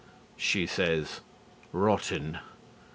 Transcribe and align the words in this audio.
She 0.35 0.65
says, 0.65 1.19
rotten. 1.71 2.39